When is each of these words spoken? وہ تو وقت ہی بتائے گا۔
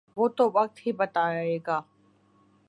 وہ 0.17 0.27
تو 0.27 0.49
وقت 0.53 0.87
ہی 0.87 0.91
بتائے 0.91 1.57
گا۔ 1.67 1.81